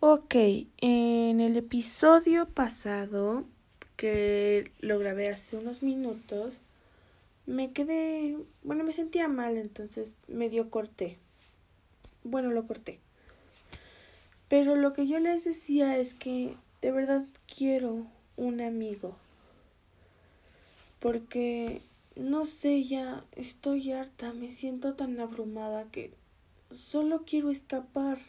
[0.00, 0.36] Ok,
[0.80, 3.44] en el episodio pasado,
[3.96, 6.58] que lo grabé hace unos minutos,
[7.46, 11.18] me quedé, bueno, me sentía mal, entonces medio corté.
[12.22, 13.00] Bueno, lo corté.
[14.46, 18.06] Pero lo que yo les decía es que de verdad quiero
[18.36, 19.16] un amigo.
[21.00, 21.82] Porque,
[22.14, 26.12] no sé, ya estoy harta, me siento tan abrumada que
[26.70, 28.20] solo quiero escapar.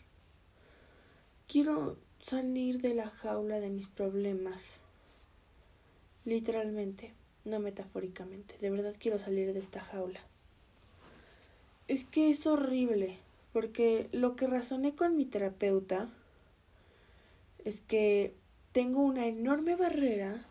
[1.51, 4.81] Quiero salir de la jaula de mis problemas.
[6.23, 8.55] Literalmente, no metafóricamente.
[8.61, 10.19] De verdad quiero salir de esta jaula.
[11.87, 13.17] Es que es horrible,
[13.51, 16.07] porque lo que razoné con mi terapeuta
[17.65, 18.35] es que
[18.71, 20.45] tengo una enorme barrera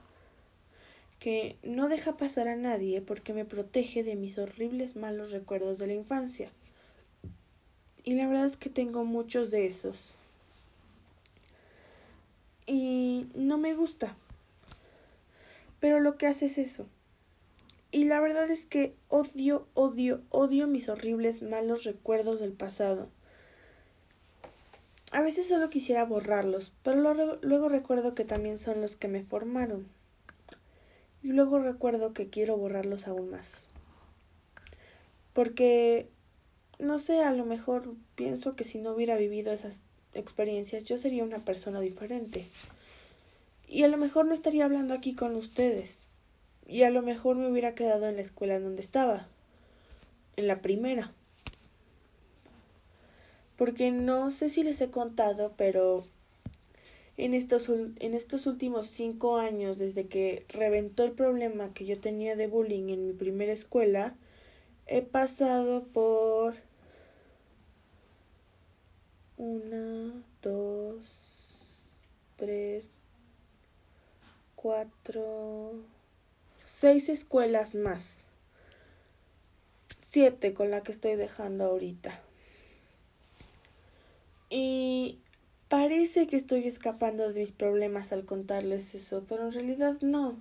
[1.20, 5.86] que no deja pasar a nadie porque me protege de mis horribles malos recuerdos de
[5.86, 6.50] la infancia.
[8.02, 10.17] Y la verdad es que tengo muchos de esos
[12.68, 14.14] y no me gusta.
[15.80, 16.86] Pero lo que hace es eso.
[17.90, 23.08] Y la verdad es que odio, odio, odio mis horribles malos recuerdos del pasado.
[25.10, 29.24] A veces solo quisiera borrarlos, pero luego, luego, recuerdo que también son los que me
[29.24, 29.88] formaron.
[31.22, 33.68] Y luego recuerdo que quiero borrarlos aún más.
[35.32, 36.10] Porque,
[36.78, 39.82] no sé, a lo mejor pienso que si no hubiera vivido esas
[40.18, 42.46] experiencias, yo sería una persona diferente.
[43.68, 46.06] Y a lo mejor no estaría hablando aquí con ustedes.
[46.66, 49.26] Y a lo mejor me hubiera quedado en la escuela en donde estaba.
[50.36, 51.12] En la primera.
[53.56, 56.04] Porque no sé si les he contado, pero
[57.16, 62.36] en estos, en estos últimos cinco años, desde que reventó el problema que yo tenía
[62.36, 64.14] de bullying en mi primera escuela,
[64.86, 66.54] he pasado por
[69.36, 69.87] una,
[72.38, 72.88] tres,
[74.54, 75.72] cuatro,
[76.66, 78.20] seis escuelas más.
[80.10, 82.18] Siete con la que estoy dejando ahorita.
[84.48, 85.18] Y
[85.68, 90.38] parece que estoy escapando de mis problemas al contarles eso, pero en realidad no.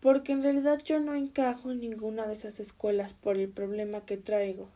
[0.00, 4.16] Porque en realidad yo no encajo en ninguna de esas escuelas por el problema que
[4.16, 4.68] traigo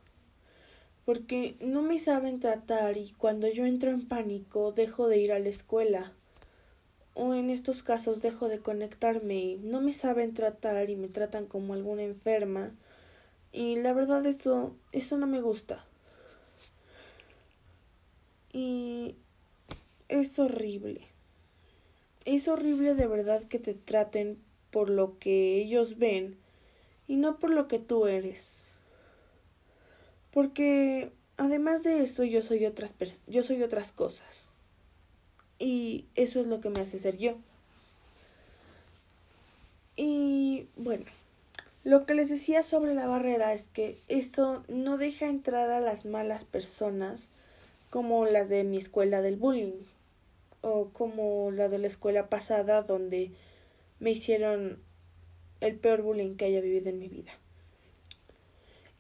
[1.11, 5.41] porque no me saben tratar y cuando yo entro en pánico dejo de ir a
[5.41, 6.13] la escuela.
[7.15, 11.47] O en estos casos dejo de conectarme y no me saben tratar y me tratan
[11.47, 12.77] como alguna enferma.
[13.51, 15.85] Y la verdad eso, eso no me gusta.
[18.53, 19.17] Y
[20.07, 21.09] es horrible.
[22.25, 24.39] Es horrible de verdad que te traten
[24.71, 26.39] por lo que ellos ven
[27.09, 28.63] y no por lo que tú eres.
[30.33, 32.95] Porque además de eso yo soy otras
[33.27, 34.49] yo soy otras cosas.
[35.59, 37.37] Y eso es lo que me hace ser yo.
[39.97, 41.05] Y bueno,
[41.85, 46.05] lo que les decía sobre la barrera es que esto no deja entrar a las
[46.05, 47.29] malas personas
[47.91, 49.73] como las de mi escuela del bullying
[50.63, 53.33] o como la de la escuela pasada donde
[53.99, 54.79] me hicieron
[55.61, 57.33] el peor bullying que haya vivido en mi vida.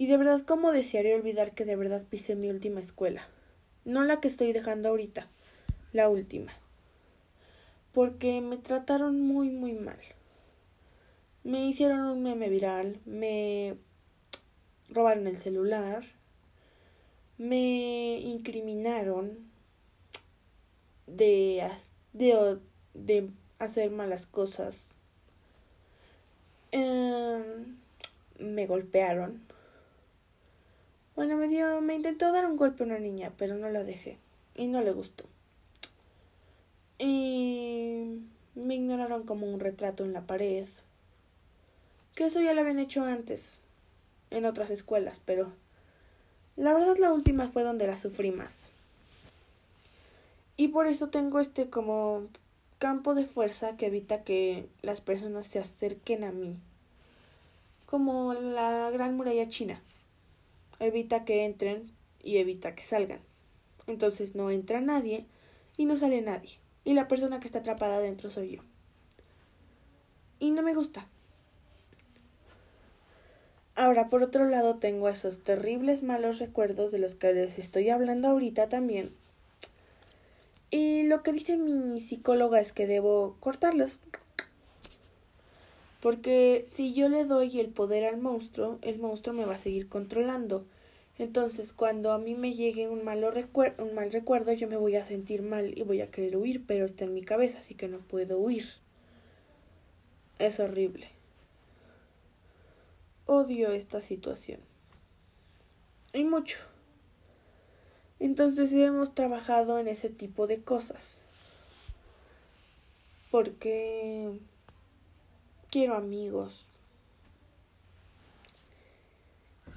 [0.00, 3.20] Y de verdad, ¿cómo desearía olvidar que de verdad pisé mi última escuela?
[3.84, 5.28] No la que estoy dejando ahorita,
[5.92, 6.50] la última.
[7.92, 9.98] Porque me trataron muy, muy mal.
[11.44, 13.76] Me hicieron un meme viral, me
[14.88, 16.02] robaron el celular,
[17.36, 19.50] me incriminaron
[21.06, 21.68] de,
[22.14, 22.58] de,
[22.94, 23.28] de
[23.58, 24.86] hacer malas cosas.
[26.72, 27.76] Em,
[28.38, 29.49] me golpearon
[31.20, 34.16] bueno, me dio, me intentó dar un golpe a una niña, pero no la dejé.
[34.54, 35.26] Y no le gustó.
[36.98, 38.22] Y
[38.54, 40.66] me ignoraron como un retrato en la pared.
[42.14, 43.58] Que eso ya lo habían hecho antes.
[44.30, 45.52] En otras escuelas, pero
[46.56, 48.70] la verdad la última fue donde la sufrí más.
[50.56, 52.28] Y por eso tengo este como
[52.78, 56.56] campo de fuerza que evita que las personas se acerquen a mí.
[57.84, 59.82] Como la gran muralla china
[60.80, 61.92] evita que entren
[62.22, 63.20] y evita que salgan.
[63.86, 65.26] Entonces no entra nadie
[65.76, 66.58] y no sale nadie.
[66.84, 68.62] Y la persona que está atrapada adentro soy yo.
[70.38, 71.06] Y no me gusta.
[73.76, 78.28] Ahora, por otro lado, tengo esos terribles malos recuerdos de los que les estoy hablando
[78.28, 79.10] ahorita también.
[80.70, 84.00] Y lo que dice mi psicóloga es que debo cortarlos.
[86.00, 89.88] Porque si yo le doy el poder al monstruo, el monstruo me va a seguir
[89.88, 90.64] controlando.
[91.18, 93.30] Entonces, cuando a mí me llegue un, malo
[93.78, 96.86] un mal recuerdo, yo me voy a sentir mal y voy a querer huir, pero
[96.86, 98.66] está en mi cabeza, así que no puedo huir.
[100.38, 101.08] Es horrible.
[103.26, 104.60] Odio esta situación.
[106.14, 106.56] Y mucho.
[108.18, 111.22] Entonces hemos trabajado en ese tipo de cosas.
[113.30, 114.30] Porque
[115.70, 116.64] quiero amigos.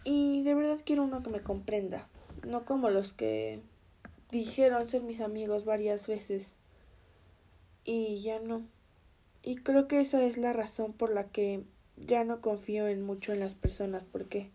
[0.03, 2.09] Y de verdad quiero uno que me comprenda.
[2.45, 3.61] No como los que
[4.31, 6.57] dijeron ser mis amigos varias veces.
[7.85, 8.63] Y ya no.
[9.41, 11.63] Y creo que esa es la razón por la que
[11.97, 14.03] ya no confío en mucho en las personas.
[14.03, 14.51] Porque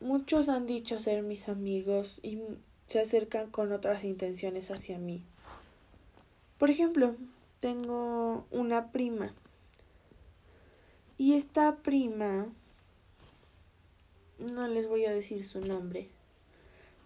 [0.00, 2.38] Muchos han dicho ser mis amigos y
[2.86, 5.24] se acercan con otras intenciones hacia mí.
[6.58, 7.16] Por ejemplo,
[7.60, 9.32] tengo una prima.
[11.18, 12.48] Y esta prima,
[14.38, 16.08] no les voy a decir su nombre,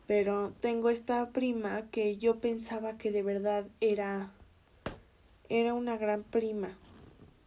[0.06, 4.32] pero tengo esta prima que yo pensaba que de verdad era
[5.50, 6.78] era una gran prima,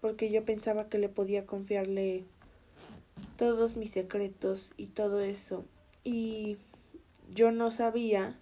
[0.01, 2.25] porque yo pensaba que le podía confiarle
[3.37, 5.63] todos mis secretos y todo eso.
[6.03, 6.57] Y
[7.33, 8.37] yo no sabía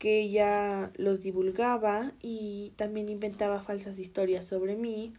[0.00, 5.14] que ella los divulgaba y también inventaba falsas historias sobre mí,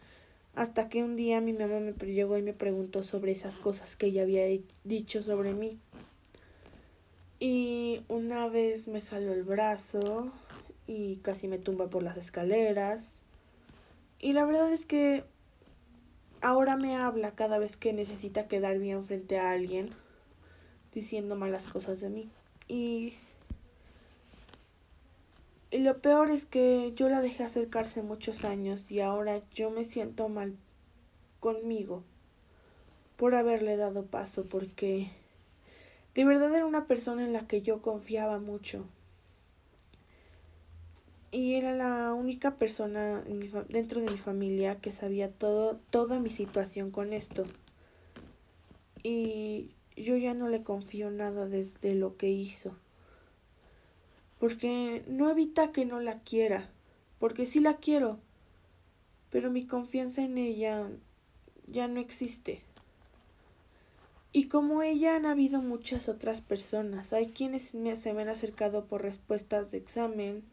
[0.57, 4.07] hasta que un día mi mamá me llegó y me preguntó sobre esas cosas que
[4.07, 4.45] ella había
[4.83, 5.77] dicho sobre mí.
[7.39, 10.33] Y una vez me jaló el brazo
[10.87, 13.21] y casi me tumba por las escaleras.
[14.19, 15.25] Y la verdad es que
[16.41, 19.91] ahora me habla cada vez que necesita quedar bien frente a alguien
[20.91, 22.31] diciendo malas cosas de mí.
[22.67, 23.13] Y,
[25.71, 29.83] y lo peor es que yo la dejé acercarse muchos años y ahora yo me
[29.83, 30.55] siento mal
[31.39, 32.03] conmigo
[33.15, 35.09] por haberle dado paso porque
[36.15, 38.85] de verdad era una persona en la que yo confiaba mucho
[41.31, 43.23] y era la única persona
[43.69, 47.43] dentro de mi familia que sabía todo, toda mi situación con esto.
[49.03, 52.75] Y yo ya no le confío nada desde lo que hizo.
[54.39, 56.69] Porque no evita que no la quiera,
[57.19, 58.19] porque sí la quiero,
[59.29, 60.87] pero mi confianza en ella
[61.65, 62.61] ya no existe.
[64.33, 69.01] Y como ella han habido muchas otras personas, hay quienes se me han acercado por
[69.01, 70.43] respuestas de examen,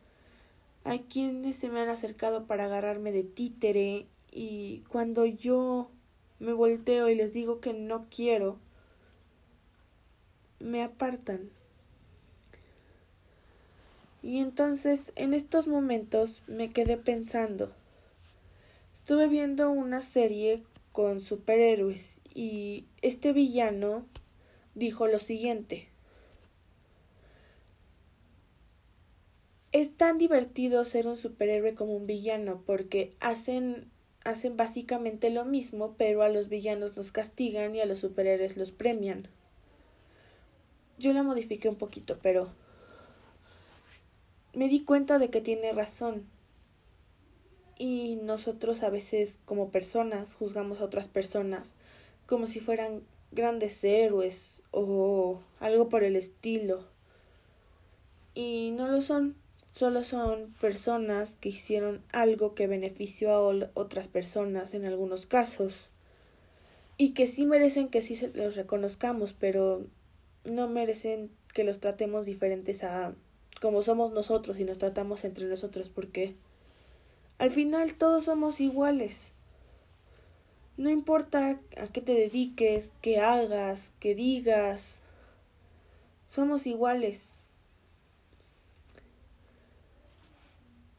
[0.85, 5.91] hay quienes se me han acercado para agarrarme de títere y cuando yo
[6.39, 8.59] me volteo y les digo que no quiero,
[10.61, 11.51] me apartan.
[14.25, 17.71] Y entonces en estos momentos me quedé pensando.
[18.95, 20.63] Estuve viendo una serie
[20.93, 24.07] con superhéroes y este villano
[24.75, 25.89] dijo lo siguiente.
[29.73, 33.91] es tan divertido ser un superhéroe como un villano porque hacen
[34.23, 38.71] hacen básicamente lo mismo, pero a los villanos los castigan y a los superhéroes los
[38.71, 39.29] premian.
[40.97, 42.51] Yo la modifiqué un poquito, pero
[44.55, 46.27] me di cuenta de que tiene razón.
[47.79, 51.73] Y nosotros a veces como personas juzgamos a otras personas
[52.27, 53.03] como si fueran
[53.33, 56.87] grandes héroes o algo por el estilo.
[58.35, 59.37] Y no lo son
[59.75, 63.41] solo son personas que hicieron algo que benefició a
[63.75, 65.91] otras personas en algunos casos
[66.97, 69.85] y que sí merecen que sí los reconozcamos, pero
[70.45, 73.17] no merecen que los tratemos diferentes a
[73.65, 76.35] como somos nosotros y nos tratamos entre nosotros porque
[77.39, 79.33] al final todos somos iguales.
[80.77, 85.01] No importa a qué te dediques, qué hagas, qué digas,
[86.27, 87.39] somos iguales.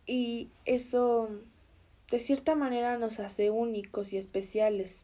[0.07, 1.29] y eso
[2.10, 5.03] de cierta manera nos hace únicos y especiales,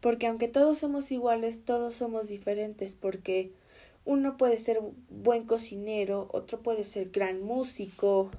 [0.00, 3.52] porque aunque todos somos iguales, todos somos diferentes, porque
[4.08, 8.30] uno puede ser buen cocinero, otro puede ser gran músico,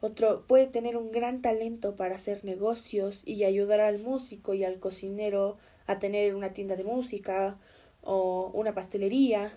[0.00, 4.80] otro puede tener un gran talento para hacer negocios y ayudar al músico y al
[4.80, 7.58] cocinero a tener una tienda de música
[8.00, 9.52] o una pastelería.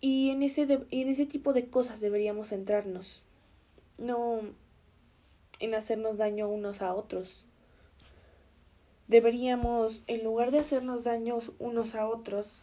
[0.00, 3.24] Y en ese, en ese tipo de cosas deberíamos centrarnos
[3.98, 4.42] no
[5.58, 7.44] en hacernos daño unos a otros.
[9.08, 12.62] Deberíamos, en lugar de hacernos daños unos a otros,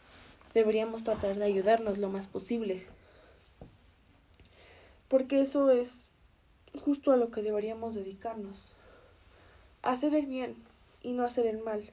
[0.53, 2.85] deberíamos tratar de ayudarnos lo más posible.
[5.07, 6.05] Porque eso es
[6.83, 8.73] justo a lo que deberíamos dedicarnos.
[9.81, 10.55] Hacer el bien
[11.01, 11.91] y no hacer el mal.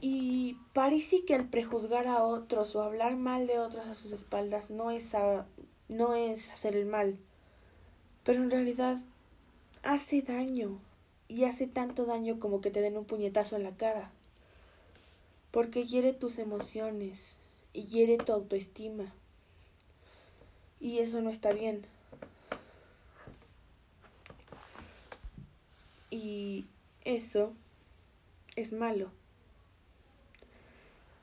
[0.00, 4.70] Y parece que al prejuzgar a otros o hablar mal de otros a sus espaldas
[4.70, 5.12] no es,
[5.88, 7.18] no es hacer el mal,
[8.22, 8.98] pero en realidad
[9.82, 10.78] hace daño
[11.28, 14.10] y hace tanto daño como que te den un puñetazo en la cara,
[15.56, 17.38] porque hiere tus emociones
[17.72, 19.14] y hiere tu autoestima
[20.80, 21.86] y eso no está bien.
[26.10, 26.66] Y
[27.06, 27.54] eso
[28.54, 29.10] es malo.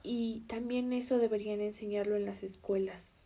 [0.02, 3.18] Y también eso deberían enseñarlo en las escuelas.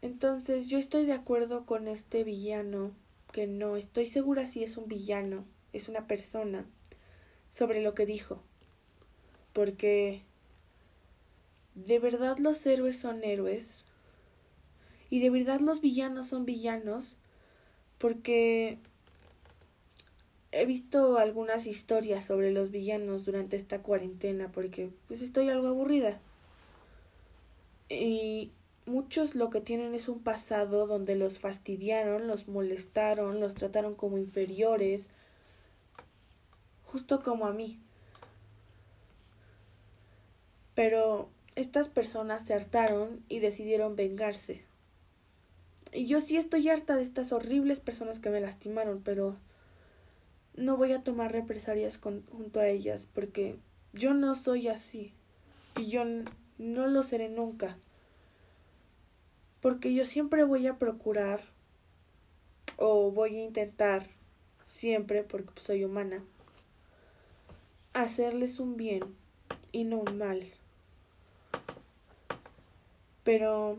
[0.00, 2.92] Entonces yo estoy de acuerdo con este villano,
[3.32, 6.64] que no estoy segura si es un villano, es una persona,
[7.50, 8.47] sobre lo que dijo.
[9.58, 10.22] Porque
[11.74, 13.82] de verdad los héroes son héroes
[15.10, 17.16] y de verdad los villanos son villanos
[17.98, 18.78] porque
[20.52, 26.20] he visto algunas historias sobre los villanos durante esta cuarentena porque pues estoy algo aburrida.
[27.88, 28.52] Y
[28.86, 34.18] muchos lo que tienen es un pasado donde los fastidiaron, los molestaron, los trataron como
[34.18, 35.10] inferiores,
[36.84, 37.80] justo como a mí.
[40.78, 44.62] Pero estas personas se hartaron y decidieron vengarse.
[45.92, 49.34] Y yo sí estoy harta de estas horribles personas que me lastimaron, pero
[50.54, 53.58] no voy a tomar represalias junto a ellas porque
[53.92, 55.12] yo no soy así
[55.76, 56.04] y yo
[56.58, 57.76] no lo seré nunca.
[59.60, 61.40] Porque yo siempre voy a procurar
[62.76, 64.06] o voy a intentar
[64.64, 66.22] siempre, porque soy humana,
[67.94, 69.02] hacerles un bien
[69.72, 70.52] y no un mal.
[73.28, 73.78] Pero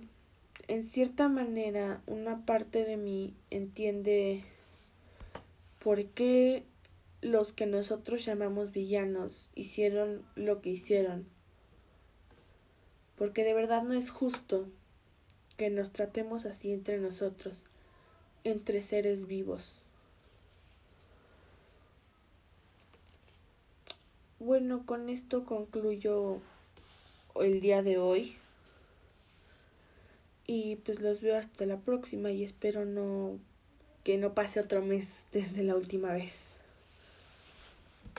[0.67, 4.43] en cierta manera una parte de mí entiende
[5.83, 6.65] por qué
[7.21, 11.25] los que nosotros llamamos villanos hicieron lo que hicieron.
[13.17, 14.67] Porque de verdad no es justo
[15.57, 17.65] que nos tratemos así entre nosotros,
[18.43, 19.81] entre seres vivos.
[24.37, 26.39] Bueno, con esto concluyo
[27.41, 28.37] el día de hoy.
[30.51, 33.37] Y pues los veo hasta la próxima y espero no
[34.03, 36.55] que no pase otro mes desde la última vez.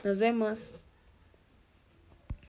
[0.05, 0.75] Nos vemos.